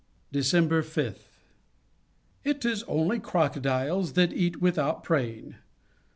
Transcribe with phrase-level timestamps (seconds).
[0.31, 1.25] December \5th.
[2.43, 5.57] "!T is only crocodiles that eat without praying."